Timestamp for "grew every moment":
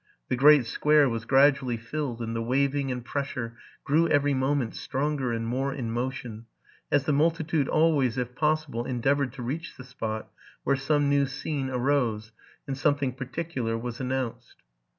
3.83-4.73